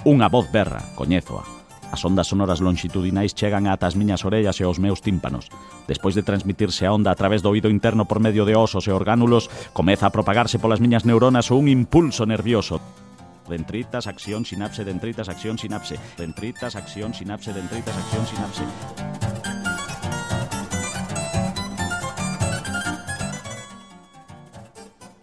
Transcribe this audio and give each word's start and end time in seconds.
Unha 0.00 0.32
voz 0.32 0.48
berra, 0.48 0.80
coñézoa. 0.96 1.44
As 1.92 2.00
ondas 2.08 2.32
sonoras 2.32 2.64
longitudinais 2.64 3.36
chegan 3.36 3.68
ata 3.68 3.84
as 3.84 4.00
miñas 4.00 4.24
orellas 4.24 4.56
e 4.56 4.64
aos 4.64 4.80
meus 4.80 5.04
tímpanos. 5.04 5.52
Despois 5.84 6.16
de 6.16 6.24
transmitirse 6.24 6.88
a 6.88 6.94
onda 6.96 7.12
a 7.12 7.18
través 7.20 7.44
do 7.44 7.52
oído 7.52 7.68
interno 7.68 8.08
por 8.08 8.16
medio 8.16 8.48
de 8.48 8.56
osos 8.56 8.88
e 8.88 8.96
orgánulos, 8.96 9.52
comeza 9.76 10.08
a 10.08 10.14
propagarse 10.14 10.56
polas 10.56 10.80
miñas 10.80 11.04
neuronas 11.04 11.52
un 11.52 11.68
impulso 11.68 12.24
nervioso, 12.24 12.80
dentritas, 13.44 14.08
acción, 14.08 14.48
sinapse, 14.48 14.88
dentritas, 14.88 15.28
acción, 15.28 15.60
sinapse, 15.60 16.00
dentritas, 16.16 16.80
acción, 16.80 17.12
sinapse, 17.12 17.52
dentritas, 17.52 17.92
acción, 17.92 18.24
sinapse. 18.24 19.29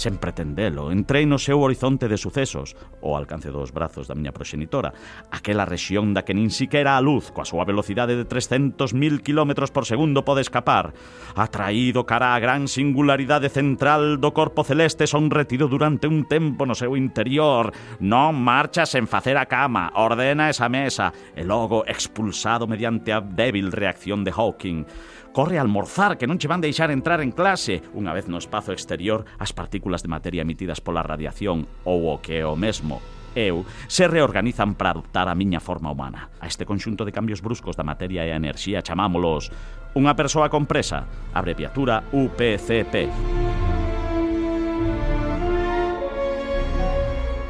sen 0.00 0.16
pretendelo. 0.16 0.88
Entrei 0.88 1.28
no 1.28 1.36
seu 1.36 1.60
horizonte 1.60 2.08
de 2.08 2.16
sucesos, 2.16 2.72
o 3.04 3.12
alcance 3.20 3.52
dos 3.52 3.76
brazos 3.76 4.08
da 4.08 4.16
miña 4.16 4.32
proxenitora, 4.32 4.96
aquela 5.28 5.68
rexión 5.68 6.16
da 6.16 6.24
que 6.24 6.32
nin 6.32 6.48
siquera 6.48 6.96
a 6.96 7.04
luz, 7.04 7.28
coa 7.28 7.44
súa 7.44 7.68
velocidade 7.68 8.16
de 8.16 8.24
300.000 8.24 9.20
km 9.20 9.68
por 9.68 9.84
segundo, 9.84 10.24
pode 10.24 10.40
escapar. 10.40 10.96
Atraído 11.36 12.08
cara 12.08 12.32
a 12.32 12.40
gran 12.40 12.64
singularidade 12.64 13.52
central 13.52 14.16
do 14.16 14.32
corpo 14.32 14.64
celeste, 14.64 15.04
son 15.04 15.28
retido 15.28 15.68
durante 15.68 16.08
un 16.08 16.24
tempo 16.24 16.64
no 16.64 16.72
seu 16.72 16.96
interior. 16.96 17.76
Non 18.00 18.40
marcha 18.40 18.88
sen 18.88 19.04
facer 19.04 19.36
a 19.36 19.44
cama, 19.44 19.92
ordena 20.00 20.48
esa 20.48 20.72
mesa, 20.72 21.12
e 21.36 21.44
logo 21.44 21.84
expulsado 21.84 22.64
mediante 22.64 23.12
a 23.12 23.20
débil 23.20 23.68
reacción 23.68 24.24
de 24.24 24.32
Hawking. 24.32 24.88
Corre 25.32 25.58
a 25.58 25.62
almorzar, 25.62 26.18
que 26.18 26.26
non 26.26 26.42
che 26.42 26.50
van 26.50 26.58
deixar 26.58 26.90
entrar 26.90 27.22
en 27.22 27.30
clase. 27.30 27.86
Unha 27.94 28.10
vez 28.10 28.26
no 28.26 28.42
espazo 28.42 28.74
exterior, 28.74 29.22
as 29.38 29.54
partículas 29.54 30.02
de 30.02 30.10
materia 30.10 30.42
emitidas 30.42 30.82
pola 30.82 31.06
radiación 31.06 31.70
ou 31.86 32.10
o 32.10 32.18
que 32.18 32.42
é 32.42 32.46
o 32.46 32.58
mesmo, 32.58 32.98
eu, 33.38 33.62
se 33.86 34.10
reorganizan 34.10 34.74
para 34.74 34.90
adoptar 34.90 35.30
a 35.30 35.38
miña 35.38 35.62
forma 35.62 35.86
humana. 35.86 36.34
A 36.42 36.50
este 36.50 36.66
conxunto 36.66 37.06
de 37.06 37.14
cambios 37.14 37.46
bruscos 37.46 37.78
da 37.78 37.86
materia 37.86 38.26
e 38.26 38.34
a 38.34 38.40
enerxía 38.42 38.82
chamámolos 38.82 39.54
unha 39.94 40.18
persoa 40.18 40.50
compresa, 40.50 41.06
abreviatura 41.30 42.10
UPCP. 42.10 42.94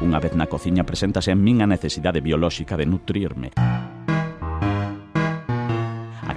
Unha 0.05 0.21
vez 0.21 0.33
na 0.37 0.45
cociña 0.45 0.85
preséntase 0.85 1.33
en 1.33 1.41
min 1.41 1.65
a 1.65 1.69
necesidade 1.69 2.21
biolóxica 2.21 2.77
de 2.77 2.85
nutrirme. 2.85 3.49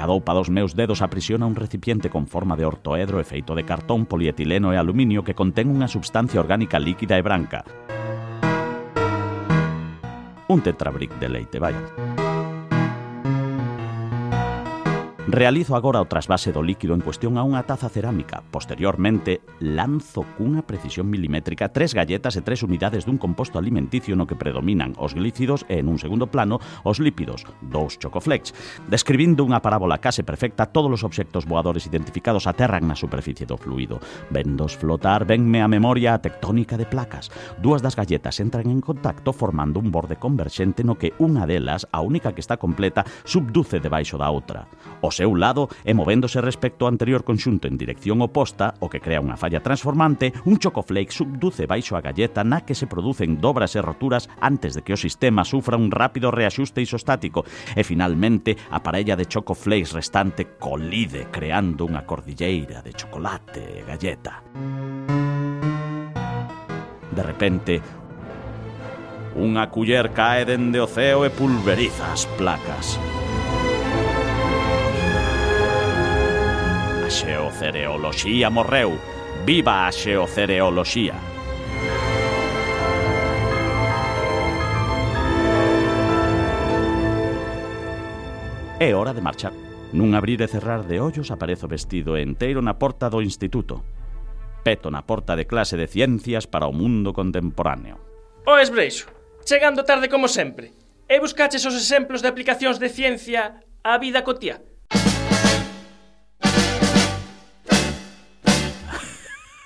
A 0.04 0.06
doupa 0.06 0.34
dos 0.34 0.50
meus 0.50 0.76
dedos 0.76 1.00
aprisiona 1.00 1.46
un 1.46 1.56
recipiente 1.56 2.10
con 2.10 2.26
forma 2.26 2.60
de 2.60 2.66
ortoedro 2.66 3.20
e 3.20 3.24
de 3.56 3.64
cartón, 3.64 4.04
polietileno 4.04 4.68
e 4.68 4.76
aluminio 4.76 5.24
que 5.24 5.32
contén 5.32 5.72
unha 5.72 5.88
substancia 5.88 6.44
orgánica 6.44 6.76
líquida 6.76 7.16
e 7.16 7.24
branca. 7.24 7.64
Un 10.52 10.60
tetrabric 10.60 11.16
de 11.16 11.28
leite, 11.32 11.56
vai. 11.56 11.72
Realizo 15.26 15.74
agora 15.74 16.04
o 16.04 16.04
trasvase 16.04 16.52
do 16.52 16.60
líquido 16.60 16.92
en 16.92 17.00
cuestión 17.00 17.40
a 17.40 17.42
unha 17.48 17.64
taza 17.64 17.88
cerámica. 17.88 18.44
Posteriormente, 18.52 19.40
lanzo 19.56 20.20
cunha 20.36 20.60
precisión 20.60 21.08
milimétrica 21.08 21.72
tres 21.72 21.96
galletas 21.96 22.36
e 22.36 22.44
tres 22.44 22.60
unidades 22.60 23.08
dun 23.08 23.16
composto 23.16 23.56
alimenticio 23.56 24.20
no 24.20 24.28
que 24.28 24.36
predominan 24.36 24.92
os 25.00 25.16
glícidos 25.16 25.64
e, 25.72 25.80
en 25.80 25.88
un 25.88 25.96
segundo 25.96 26.28
plano, 26.28 26.60
os 26.84 27.00
lípidos, 27.00 27.48
dous 27.64 27.96
chocoflex. 27.96 28.52
Describindo 28.84 29.48
unha 29.48 29.64
parábola 29.64 29.96
case 29.96 30.28
perfecta, 30.28 30.68
todos 30.68 30.92
os 30.92 31.00
obxectos 31.08 31.48
voadores 31.48 31.88
identificados 31.88 32.44
aterran 32.44 32.84
na 32.84 32.92
superficie 32.92 33.48
do 33.48 33.56
fluido. 33.56 34.04
Vendos 34.28 34.76
flotar, 34.76 35.24
venme 35.24 35.64
a 35.64 35.72
memoria 35.72 36.12
a 36.12 36.20
tectónica 36.20 36.76
de 36.76 36.84
placas. 36.84 37.32
Dúas 37.64 37.80
das 37.80 37.96
galletas 37.96 38.44
entran 38.44 38.68
en 38.68 38.84
contacto 38.84 39.32
formando 39.32 39.80
un 39.80 39.88
borde 39.88 40.20
converxente 40.20 40.84
no 40.84 41.00
que 41.00 41.16
unha 41.16 41.48
delas, 41.48 41.88
a 41.96 42.04
única 42.04 42.36
que 42.36 42.44
está 42.44 42.60
completa, 42.60 43.08
subduce 43.24 43.80
debaixo 43.80 44.20
da 44.20 44.28
outra. 44.28 44.68
O 45.00 45.13
seu 45.14 45.38
lado 45.38 45.70
e 45.86 45.94
movéndose 45.94 46.42
respecto 46.42 46.84
ao 46.84 46.90
anterior 46.90 47.22
conxunto 47.22 47.70
en 47.70 47.78
dirección 47.78 48.18
oposta, 48.18 48.74
o 48.82 48.90
que 48.90 48.98
crea 48.98 49.22
unha 49.22 49.38
falla 49.38 49.62
transformante, 49.62 50.34
un 50.42 50.58
chocoflake 50.58 51.14
subduce 51.14 51.70
baixo 51.70 51.94
a 51.94 52.02
galleta 52.02 52.42
na 52.42 52.66
que 52.66 52.74
se 52.74 52.90
producen 52.90 53.38
dobras 53.38 53.78
e 53.78 53.80
roturas 53.80 54.26
antes 54.42 54.74
de 54.74 54.82
que 54.82 54.92
o 54.92 54.98
sistema 54.98 55.46
sufra 55.46 55.78
un 55.78 55.94
rápido 55.94 56.34
reaxuste 56.34 56.82
isostático 56.82 57.46
e 57.78 57.86
finalmente 57.86 58.58
a 58.74 58.82
parella 58.82 59.14
de 59.14 59.30
chocoflakes 59.30 59.94
restante 59.94 60.58
colide 60.58 61.30
creando 61.30 61.86
unha 61.86 62.02
cordilleira 62.02 62.82
de 62.82 62.90
chocolate 62.90 63.62
e 63.62 63.80
galleta. 63.86 64.42
De 67.14 67.22
repente, 67.22 67.78
Unha 69.34 69.66
culler 69.66 70.14
cae 70.14 70.46
dende 70.46 70.78
o 70.78 70.86
ceo 70.86 71.26
e 71.26 71.30
pulveriza 71.34 72.06
as 72.14 72.22
placas. 72.38 72.94
xeocereoloxía 77.14 78.50
morreu. 78.50 78.98
Viva 79.46 79.86
a 79.86 79.90
xeocereoloxía. 79.94 81.14
É 88.80 88.90
hora 88.98 89.14
de 89.14 89.22
marchar. 89.22 89.54
Nun 89.94 90.18
abrir 90.18 90.42
e 90.42 90.50
cerrar 90.50 90.82
de 90.90 90.98
ollos 90.98 91.30
aparezo 91.30 91.70
vestido 91.70 92.18
enteiro 92.18 92.58
na 92.58 92.74
porta 92.82 93.06
do 93.06 93.22
instituto. 93.22 93.86
Peto 94.66 94.90
na 94.90 95.06
porta 95.06 95.38
de 95.38 95.46
clase 95.46 95.78
de 95.78 95.86
ciencias 95.86 96.50
para 96.50 96.66
o 96.66 96.74
mundo 96.74 97.14
contemporáneo. 97.14 98.02
O 98.42 98.58
esbreixo, 98.58 99.06
chegando 99.46 99.86
tarde 99.86 100.10
como 100.10 100.26
sempre. 100.26 100.74
E 101.06 101.22
buscaches 101.22 101.62
os 101.62 101.78
exemplos 101.78 102.26
de 102.26 102.28
aplicacións 102.34 102.82
de 102.82 102.90
ciencia 102.90 103.62
á 103.86 104.02
vida 104.02 104.26
cotía. 104.26 104.73